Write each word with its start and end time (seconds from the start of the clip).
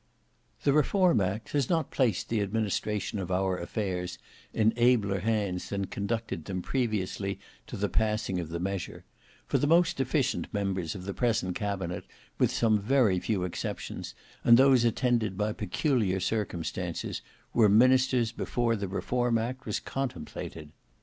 The 0.63 0.73
Reform 0.73 1.21
Act 1.21 1.51
has 1.51 1.69
not 1.69 1.91
placed 1.91 2.29
the 2.29 2.41
administration 2.41 3.19
of 3.19 3.29
our 3.29 3.59
affairs 3.59 4.17
in 4.51 4.73
abler 4.75 5.19
hands 5.19 5.69
than 5.69 5.85
conducted 5.85 6.45
them 6.45 6.63
previously 6.63 7.39
to 7.67 7.77
the 7.77 7.87
passing 7.87 8.39
of 8.39 8.49
the 8.49 8.57
measure, 8.59 9.05
for 9.45 9.59
the 9.59 9.67
most 9.67 9.99
efficient 9.99 10.51
members 10.51 10.95
of 10.95 11.05
the 11.05 11.13
present 11.13 11.55
cabinet 11.55 12.05
with 12.39 12.49
some 12.49 12.79
very 12.81 13.19
few 13.19 13.43
exceptions, 13.43 14.15
and 14.43 14.57
those 14.57 14.83
attended 14.83 15.37
by 15.37 15.53
peculiar 15.53 16.19
circumstances, 16.19 17.21
were 17.53 17.69
ministers 17.69 18.31
before 18.31 18.75
the 18.75 18.87
Reform 18.87 19.37
Act 19.37 19.67
was 19.67 19.79
contemplated. 19.79 20.71